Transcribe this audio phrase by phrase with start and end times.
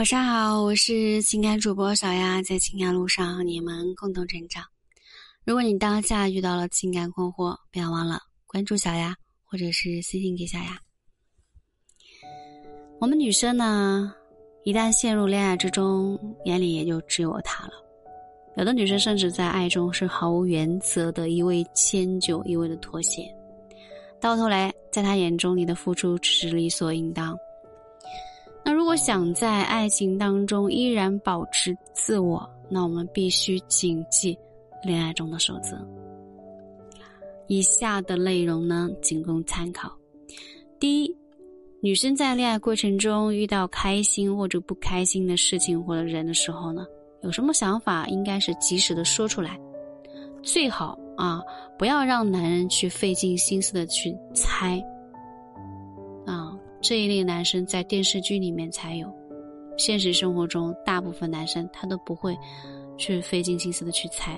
[0.00, 4.64] 晚上好，我是情感主播小丫，在情感路上和你们共同成长。
[5.44, 10.78] 如果你当下遇到了情感困惑，不要忘了关注小丫，或者是私信给小丫。
[12.98, 14.10] 我们女生呢，
[14.64, 17.72] 一旦陷入恋爱之中，眼里也就只有他了。
[18.56, 23.30] 有的女生甚至在爱中是毫无原则的，一味迁就，一味的妥协，
[24.18, 27.36] 到头来，在他眼中，你的付出只是理所应当。
[28.90, 34.36] 如果想在爱情当中依然保持自我，那我们必须谨记
[34.82, 35.80] 恋爱中的守则。
[37.46, 39.96] 以下的内容呢，仅供参考。
[40.80, 41.16] 第一，
[41.80, 46.84] 女生在恋爱过程中遇到开心或者不开心的事情或者人的时候呢，
[47.22, 49.56] 有什么想法，应该是及时的说出来，
[50.42, 51.40] 最好啊，
[51.78, 54.84] 不要让男人去费尽心思的去猜。
[56.90, 59.08] 这一类男生在电视剧里面才有，
[59.78, 62.36] 现实生活中大部分男生他都不会
[62.96, 64.36] 去费尽心思的去猜。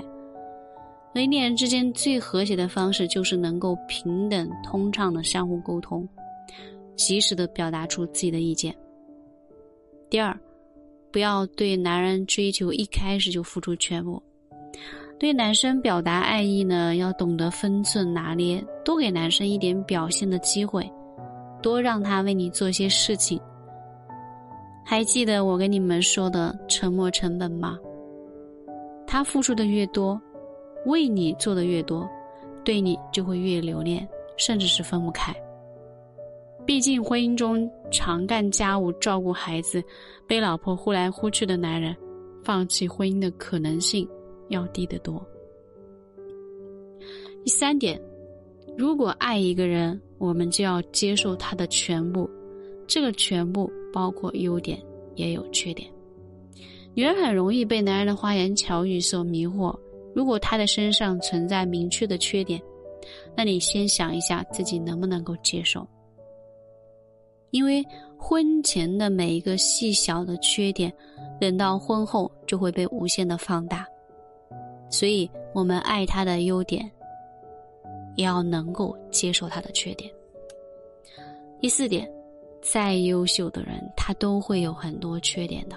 [1.15, 6.07] 所以恋人之间最和谐的方式就是能够平等通畅的相互沟通，
[6.95, 8.77] 及时的表达出自己的意见。
[10.11, 10.39] 第二，
[11.11, 14.23] 不要对男人追求一开始就付出全部，
[15.19, 20.87] 对男生表达爱意呢，要懂得分寸拿捏，多给男生一点表现的机会。
[21.63, 23.41] 多让他为你做些事情。
[24.85, 27.79] 还记得我跟你们说的沉默成本吗？
[29.07, 30.21] 他付出的越多，
[30.87, 32.09] 为你做的越多，
[32.65, 35.35] 对你就会越留恋，甚至是分不开。
[36.67, 39.83] 毕竟婚姻中常干家务、照顾孩子、
[40.27, 41.97] 被老婆呼来呼去的男人，
[42.43, 44.09] 放弃婚姻的可能性
[44.49, 45.25] 要低得多。
[47.45, 48.01] 第三点。
[48.77, 52.29] 如果爱一个人，我们就要接受他的全部，
[52.87, 54.83] 这个全部包括优点，
[55.15, 55.89] 也有缺点。
[56.95, 59.75] 女人很容易被男人的花言巧语所迷惑。
[60.15, 62.61] 如果他的身上存在明确的缺点，
[63.37, 65.87] 那你先想一下自己能不能够接受。
[67.51, 67.85] 因为
[68.17, 70.93] 婚前的每一个细小的缺点，
[71.41, 73.87] 等到婚后就会被无限的放大。
[74.91, 76.91] 所以我们爱他的优点。
[78.17, 80.13] 也要能够接受他的缺点。
[81.61, 82.11] 第四点，
[82.61, 85.77] 再优秀的人，他都会有很多缺点的。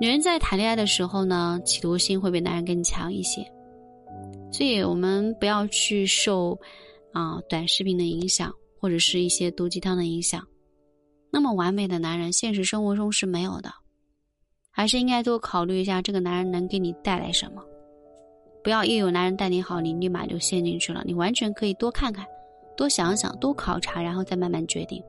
[0.00, 3.42] 女人在谈恋爱的时候呢，企图心会比男人更强一些，
[4.50, 6.58] 所以我们不要去受
[7.12, 10.46] 啊短视频的影响，或者是一些毒鸡汤的影响。
[11.30, 13.72] 那么完美的男人，现实生活中是没有的，
[14.70, 17.62] 还是应该多考虑一下这个男人能给你带来什么。
[18.62, 21.02] 不要一有男人待你好，你立马就陷进去了。
[21.04, 22.24] 你完全可以多看看，
[22.76, 25.02] 多想想，多考察，然后再慢慢决定。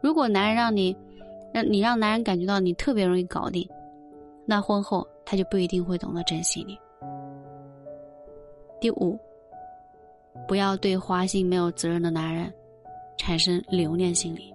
[0.00, 0.94] 如果男人让你，
[1.52, 3.66] 让你让男人感觉到你特别容易搞定，
[4.44, 6.78] 那婚后他就不一定会懂得珍惜你。
[8.80, 9.18] 第五，
[10.46, 12.52] 不要对花心没有责任的男人
[13.16, 14.52] 产生留恋心理。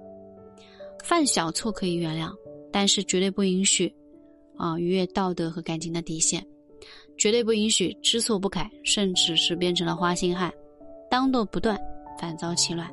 [1.04, 2.32] 犯小错可以原谅，
[2.72, 3.94] 但是绝对不允许
[4.58, 6.46] 啊逾越道德和感情的底线。
[7.18, 10.52] 绝对不允许知错不改，甚至是变成了花心汉，
[11.10, 11.80] 当斗不断，
[12.20, 12.90] 反遭其乱。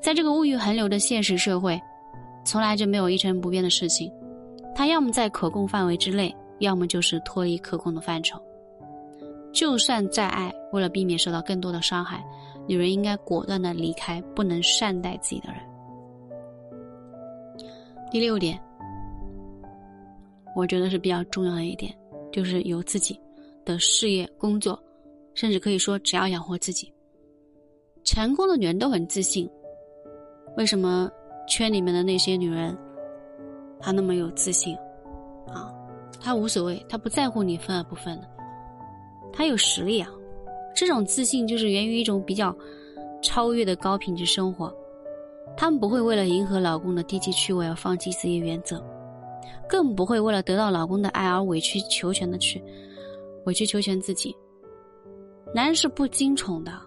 [0.00, 1.80] 在这个物欲横流的现实社会，
[2.44, 4.12] 从来就没有一成不变的事情。
[4.74, 8.40] 它要么在可控范围之内，要么就是脱离可控的范畴。
[9.52, 12.24] 就算再爱，为了避免受到更多的伤害，
[12.66, 15.60] 女人应该果断的离开不能善待自己的人。
[18.10, 18.58] 第六点，
[20.54, 21.92] 我觉得是比较重要的一点，
[22.30, 23.18] 就是由自己。
[23.68, 24.82] 的事业、工作，
[25.34, 26.90] 甚至可以说，只要养活自己，
[28.02, 29.48] 成功的女人都很自信。
[30.56, 31.10] 为什么
[31.46, 32.76] 圈里面的那些女人，
[33.78, 34.74] 她那么有自信？
[35.46, 35.70] 啊，
[36.18, 38.28] 她无所谓，她不在乎你分而不分的，
[39.32, 40.10] 她有实力啊。
[40.74, 42.56] 这种自信就是源于一种比较
[43.20, 44.74] 超越的高品质生活。
[45.56, 48.82] 她们不会为了迎合老公的低级趣味而放弃自己的原则，
[49.68, 52.62] 更不会为了得到老公的爱而委曲求全的去。
[53.48, 54.36] 委曲求全自己，
[55.54, 56.78] 男人是不经宠的，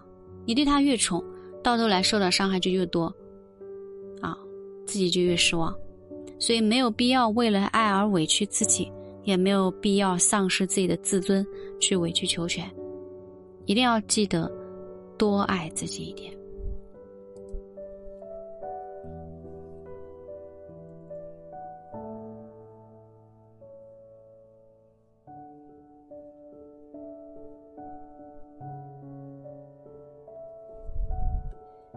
[0.46, 1.20] 你对他越宠，
[1.60, 3.12] 到头来受到伤害就越多，
[4.20, 4.38] 啊，
[4.86, 5.76] 自己就越失望，
[6.38, 8.88] 所以没有必要为了爱而委屈自己，
[9.24, 11.44] 也没有必要丧失自己的自尊
[11.80, 12.64] 去委曲求全，
[13.66, 14.48] 一定要记得
[15.18, 16.32] 多爱自己一点。